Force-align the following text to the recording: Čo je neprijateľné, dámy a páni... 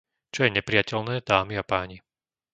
Čo 0.33 0.41
je 0.49 0.55
neprijateľné, 0.57 1.15
dámy 1.29 1.53
a 1.61 1.61
páni... 1.71 1.97